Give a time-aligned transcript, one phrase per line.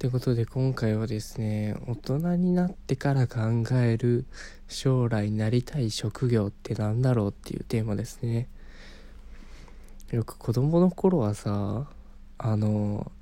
[0.00, 3.38] ということで今回はですね大人になってから考
[3.76, 4.24] える
[4.66, 8.48] 将来なりたい職業って何だろうっていうテーマですね。
[10.10, 11.84] よく子供の頃はさ
[12.38, 13.12] あの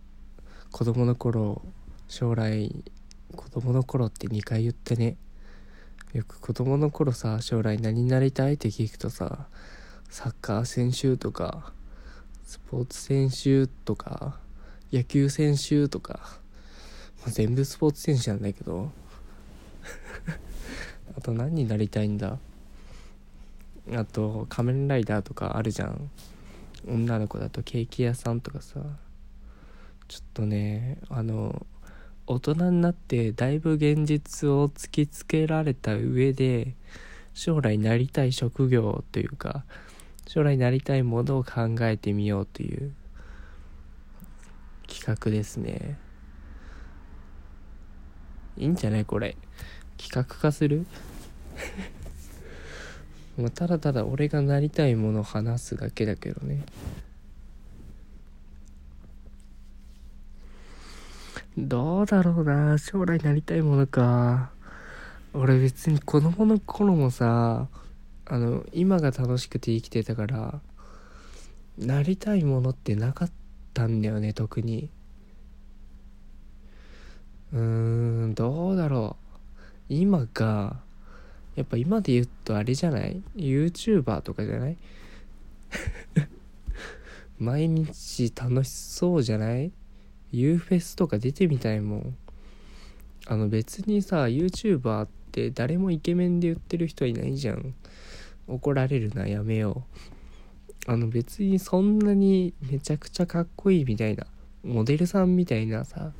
[0.70, 1.62] 子供の頃
[2.06, 2.84] 将来
[3.34, 5.16] 子供の頃って2回言ってね。
[6.12, 9.48] よく子供の頃さ将来何になりたいって聞くとさ
[10.10, 11.72] サッカー選手とか
[12.44, 14.38] スポーツ選手とか
[14.92, 16.38] 野球選手とか、
[17.26, 18.90] 全部スポーツ選手なんだけど。
[21.16, 22.38] あと何になりたいんだ？
[23.92, 26.10] あと仮面ライダーとかあるじゃん。
[26.86, 28.80] 女の子だとケーキ屋さんとかさ。
[30.08, 31.66] ちょっとねあの
[32.26, 36.74] 大人になってだいぶ現実を突きつけられた上で
[37.34, 39.64] 将来なりたい職業というか
[40.26, 42.94] 将来なりたいものを考えてみようという
[44.86, 45.98] 企画ですね。
[48.58, 49.36] いいんじゃないこれ。
[49.96, 50.86] 企画化する？
[53.38, 56.64] もうただただ俺がなりたいものを話すだけだけどね。
[61.56, 62.78] どうだろうな。
[62.78, 64.50] 将来なりたいものか。
[65.34, 67.68] 俺別に子供の頃もさ
[68.24, 70.60] あの今が楽しくて生きてたから
[71.78, 73.30] なりたいものってなかっ
[73.74, 74.90] たんだよね特に。
[77.52, 77.60] うー
[78.28, 79.16] んどうだろ
[79.90, 79.94] う。
[79.94, 80.80] 今が
[81.56, 84.76] やっぱ今で言うとあれじゃない ?YouTuber とかじゃない？
[87.38, 89.72] 毎日楽しそうじゃない
[90.32, 92.16] ?U フェスとか出てみたいもん。
[93.26, 97.74] あの別にさ YouTuber って誰もイケメンで言ってる人いないじゃん。
[98.46, 99.84] 怒られるなやめよ
[100.86, 100.90] う。
[100.90, 104.26] あの別にそんなにめちゃくちゃかっこいいみたいな
[104.64, 106.12] モデルさんみたいなさ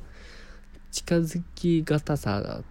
[0.91, 2.63] 近づきがたさ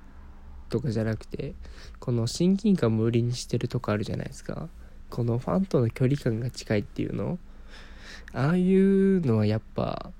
[0.69, 1.55] とかじゃなくて
[1.98, 4.68] この親近感も売りにしてるとこあるじゃないですか。
[5.11, 7.39] このファンとの距離感が近いっていうの。
[8.33, 10.11] ああいうのはやっぱ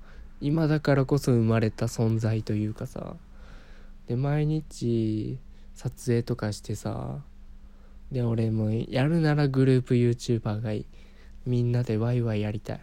[0.41, 3.15] 今だからこそ生まれた存在というかさ。
[4.07, 5.37] で毎日
[5.75, 7.19] 撮影とかしてさ。
[8.11, 10.85] で俺もやるならグループ YouTuber がいい。
[11.45, 12.81] みんなでワイワイやりたい。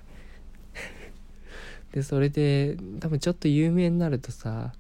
[1.93, 4.73] でそれで多分ちょっと有名になるとさ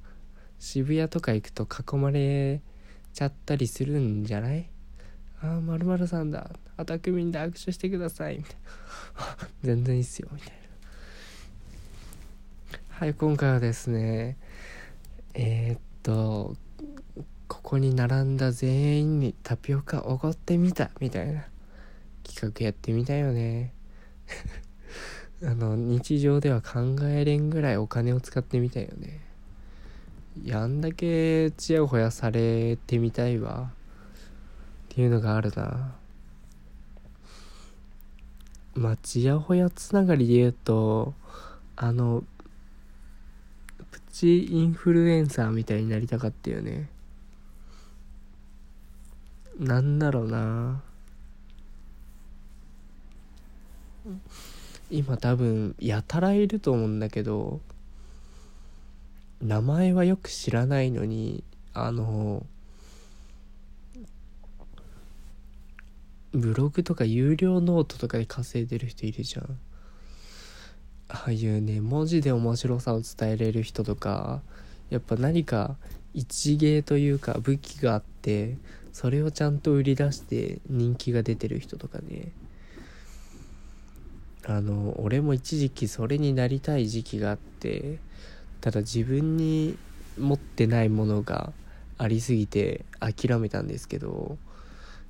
[0.59, 2.61] 渋谷とか行くと囲まれ
[3.13, 4.69] ちゃったりするんじゃない？
[5.43, 6.51] ああまるさんだ。
[6.77, 8.39] アタックミンで握手してください。
[8.39, 9.49] みたいな。
[9.63, 10.29] 全然いいっすよ。
[10.33, 10.57] みたいな。
[12.89, 14.39] はい今回はですね
[15.35, 16.57] えー、っと
[17.49, 20.91] ここに並んだ全員にタピオカおごってみた。
[21.01, 21.47] みたいな。
[22.25, 23.73] 企画やってみたよね。
[25.45, 29.21] あの日常では考えれんぐらいお金を使ってみたよね。
[30.45, 33.71] やんだけちやほやされてみたいわ。
[34.85, 35.95] っていうのがあるな。
[38.75, 41.15] まあちやほやつながりで言うと
[41.77, 42.25] あの
[43.91, 46.89] プチインフルエンサーみたいになりたかったよね。
[49.59, 50.83] なんだろうな。
[54.91, 57.61] 今多分やたらいると思うんだけど
[59.43, 62.47] 名前はよく知らないのにあの
[66.33, 69.59] ブログとか有料ノートとかで稼いでる人いるじゃん。
[71.09, 74.43] ああいうね文字で面白さを伝えれる人とか
[74.91, 75.77] やっぱ何か
[76.15, 78.57] 一芸というか武器があって
[78.93, 82.33] それをちゃんと売り出して人気が出てる人とかね。
[84.49, 87.99] あの俺も一時期それになりたい時期があって
[88.61, 89.77] ただ自分に
[90.19, 91.53] 持ってないものが
[91.99, 94.39] ありすぎて諦めたんですけど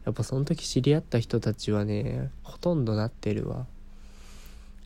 [0.05, 3.67] やっぱその時知り合った人たちはねほとんどなってるわ。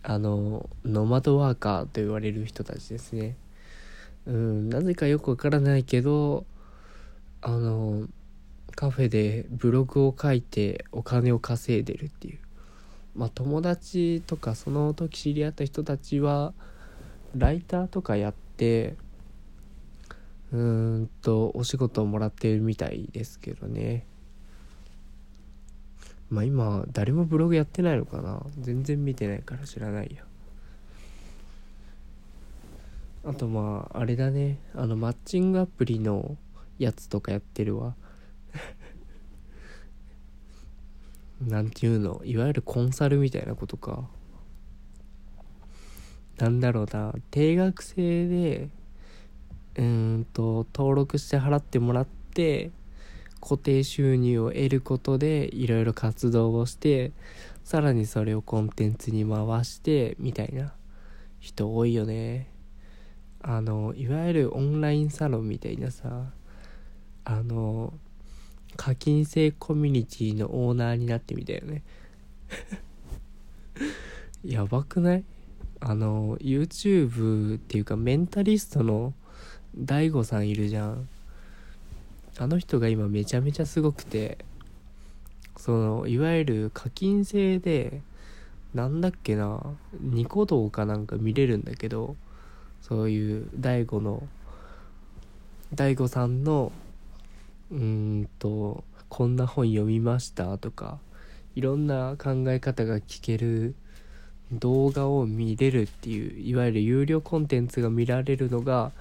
[0.02, 3.36] あのノマドワーカーと言われる人たちですね。
[4.26, 6.46] うんなぜかよくわからないけど
[7.42, 8.06] あの
[8.74, 12.38] カフェでブログを書いてお金を稼いでるっていう。
[13.14, 16.54] まあ友達とかその時知り合った人たちは
[17.36, 18.96] ライターとかやって
[20.52, 24.04] うーんとお仕事をもらってるみたいですけどね。
[26.28, 28.42] まあ今誰もブログやってないのかな。
[28.58, 30.24] 全然見てないから知らないや
[33.24, 34.58] あとまああれだね。
[34.74, 36.36] あのマッチングアプリの
[36.78, 37.94] やつとかやってるわ。
[41.40, 42.20] なんていうの。
[42.24, 44.08] いわゆるコンサルみたいなことか。
[46.40, 47.14] なんだろうな。
[47.30, 48.68] 定額制で
[49.76, 52.70] うーんと登録して払ってもらって
[53.40, 57.12] 固定収入を得ることでいろいろ活動をして
[57.64, 60.72] さらにそれをコンテンツに回してみたいな
[61.38, 62.48] 人多いよね。
[63.42, 66.26] あのいわゆるオンラインサロンみたいなさ
[67.24, 67.94] あの
[68.76, 71.82] 課金制コミュニティのオーナーになってみたよね。
[74.44, 75.24] やばくない？
[75.80, 79.14] あの YouTube っていうかメンタリストの
[79.78, 81.08] DAIGO さんいるじゃん。
[82.38, 84.38] あの人が今めちゃめちゃすごくて
[85.56, 88.00] そのいわゆる課金制で
[88.72, 89.60] なんだっけな
[90.00, 92.16] ニコ動かなんか見れるんだけど
[92.80, 94.22] そういう DAIGO の
[95.74, 96.72] DAIGO さんの
[97.70, 97.78] うー
[98.22, 100.98] んとこんな本読みましたとか
[101.54, 103.74] いろんな考え方が聞ける
[104.52, 108.92] 動画を見れるっていういわゆる有料コンテンツが見られるのが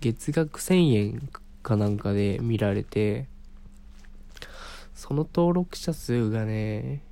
[0.00, 1.28] 月額1000円
[1.62, 3.26] かなんかで見られて
[4.94, 7.02] その登録者数がね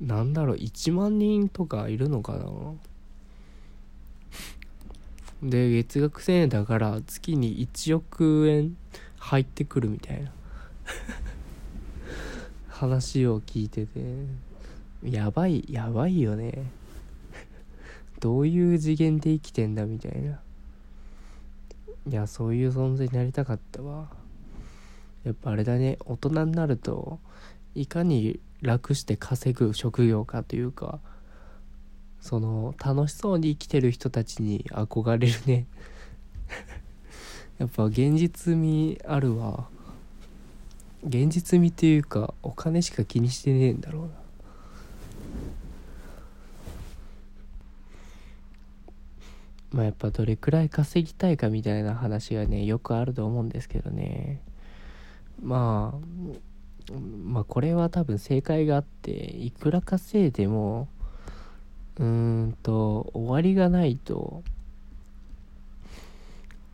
[0.00, 2.48] なんだろう1万人とかいるのかな。
[5.42, 8.76] で月額1000円だから月に1億円
[9.18, 10.32] 入ってくるみたいな。
[12.68, 14.00] 話を聞いてて。
[15.04, 16.64] やばいやばいよね。
[18.22, 20.38] どういう次元で生きてんだみたいな。
[22.08, 24.10] いやそういう存在になりたかったわ。
[25.24, 25.98] やっぱあれだね。
[26.06, 27.18] 大人になると
[27.74, 31.00] いかに楽して稼ぐ職業かというか
[32.20, 35.66] その楽しそうに生きてる人たちに憧れるね。
[37.58, 39.66] やっぱ現実味あるわ。
[41.04, 44.21] 現実味っていうかお金しか気にしてねえんだろうな。
[49.72, 54.40] まあやっぱどれくらい稼ぎたいかみたいな話がねよくあると思うんですけどね。
[55.42, 56.92] まあ
[57.24, 60.88] まあこれは多分正解があっていくら稼いでも
[61.98, 64.42] うーんと終わりがないと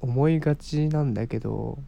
[0.00, 1.78] 思いがちなんだけど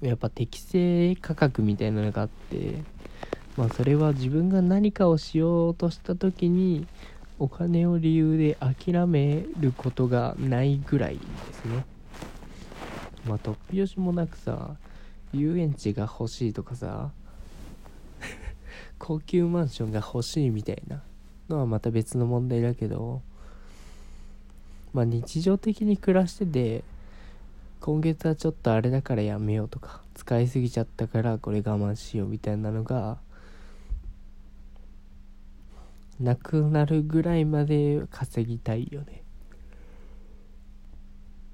[0.00, 2.82] やっぱ適正価格みたいなのがあって
[3.56, 6.86] まあそれは自分が何かをしようとした時に
[7.40, 11.20] お金を理由で諦めることがないぐらいで
[11.54, 11.86] すね。
[13.26, 14.76] まあ突拍子もなくさ
[15.32, 17.10] 遊園地が欲しいとかさ
[18.98, 21.02] 高級マンションが欲しいみたいな
[21.48, 23.22] のはまた別の問題だけど
[24.92, 26.84] まあ日常的に暮らしてて
[27.80, 33.18] 今月はちょっとあれだからやめようとか使いすぎちゃったからこれ我慢しようみたいなのが
[36.20, 39.24] なくなるぐらいまで稼ぎたいよね。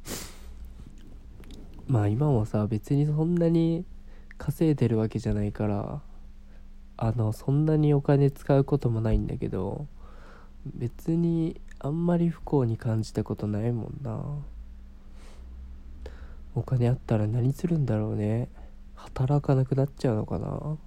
[1.86, 3.84] まあ今もさ別にそんなに
[4.38, 6.02] 稼いでるわけじゃないから
[6.96, 9.86] あのそんなにお金使うこともないんだけど
[10.66, 14.24] 別にあんまり不幸に感じたことないもんな。
[16.56, 18.48] お金あったら何するんだろうね。
[18.94, 20.78] 働かなくなっちゃうのかな。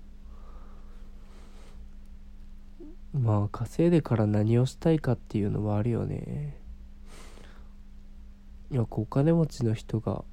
[3.14, 6.58] まあ稼いでから何をしたいかっていうのはあるよね。
[8.72, 10.24] いやお金持ちの人が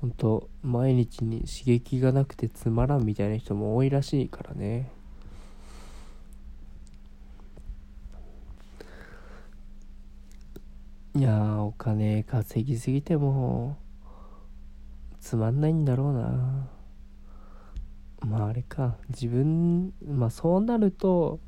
[0.00, 4.90] 本当毎日に刺激がなくてつまらんみたいな人も多いらしいからね。
[11.14, 13.76] いやお金稼ぎすぎても
[15.20, 16.68] つまんないんだろうな。
[18.26, 21.38] まああれか自分まあそうなると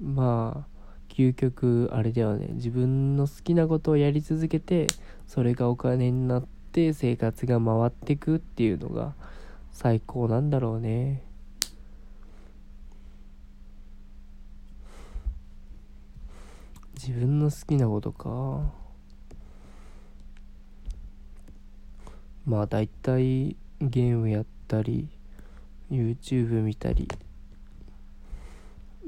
[0.00, 0.78] まあ
[1.08, 2.48] 究極あれだよね。
[2.52, 4.86] 自分の好きなことをやり続けて
[5.26, 9.14] それがお金になって生活が回ってくっていうのが
[9.72, 11.22] 最高なんだろうね。
[16.94, 18.72] 自分の好きなことか。
[22.44, 25.08] まあ大体ゲームやったり
[25.90, 27.08] YouTube 見たり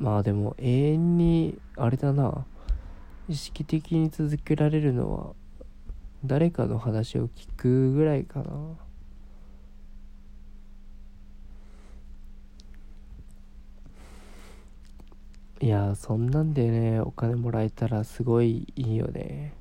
[0.01, 2.47] まあでも永遠にあれだな。
[3.29, 5.35] 意識的に続けられるのは
[6.25, 8.47] 誰かの話を聞くぐらいかな。
[15.61, 19.53] いやそんなんでねお金もらえたらすごいいいよね。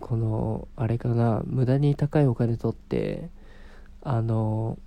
[0.00, 3.28] このあれかな無駄に高いお金取って
[4.02, 4.78] あの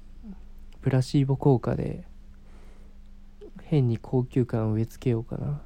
[0.81, 2.03] プラシーボ効果で
[3.65, 5.61] 変に高級感植え付けようかな。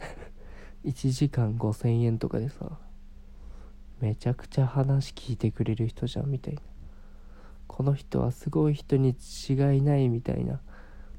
[0.84, 2.78] 1時間5000円とかでさ
[4.00, 6.60] めちゃくちゃ話聞いてくれる人じゃんみたいな。
[7.66, 9.16] この人はすごい人に
[9.48, 10.60] 違いないみたいな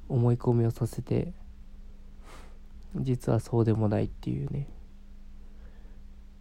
[0.08, 1.34] 思い込みをさせて
[2.96, 4.68] 実はそうでもないっていうね。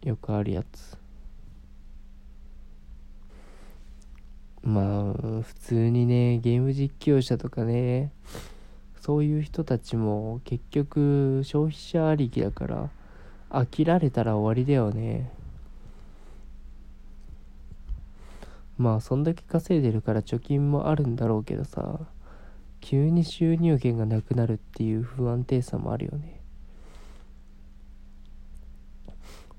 [0.03, 0.97] よくあるやつ。
[4.61, 8.11] まあ普通にねゲーム実況者とかね
[9.05, 12.89] そういう人たちも結局消費者ありきだから
[13.51, 15.31] 飽きられたら終わりだよね。
[18.79, 21.99] まあそんだけ稼いでるから貯金もあるんだろうけどさ
[22.81, 26.41] 急に収入源がなくなるっていう不安定さもあるよね。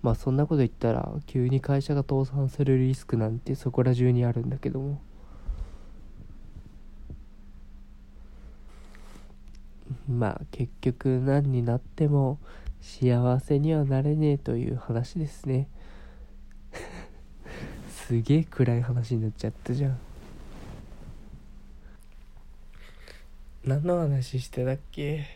[0.03, 5.01] まあそんなこと言ったら急に会社が倒産するリスクなんてそこら中にあるんだけども。
[10.09, 12.39] まあ結局何になっても
[12.81, 15.69] 幸せにはなれねえという話ですね。
[17.91, 19.99] すげえ暗い話になっちゃったじゃん。
[23.65, 25.27] 何の話してたっけ？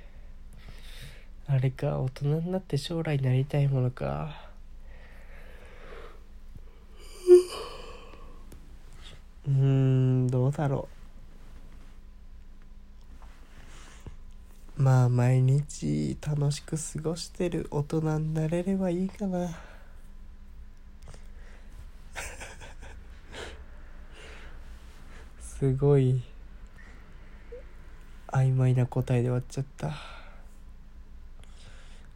[1.49, 4.49] あれか大人になって将来なりたいものか。
[9.49, 11.00] うーんどうだろう。
[14.81, 19.51] まあ毎日楽しく過ごしてる大人になれればいいかな。
[25.39, 26.23] すごい
[28.29, 29.95] 曖昧な答えで終わっちゃった。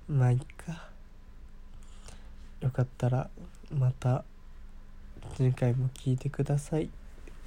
[0.09, 0.88] まあいっか。
[2.62, 3.28] よかったら
[3.71, 4.25] また
[5.37, 6.88] 次回も聞いてください。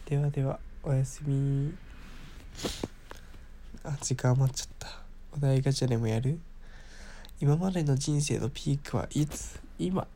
[0.06, 1.76] ではではおやすみ。
[3.84, 5.07] あ時間余っちゃった。
[5.38, 6.40] お題ガチャでもやる？
[7.40, 9.60] 今までの人生のピークはいつ？
[9.78, 10.08] 今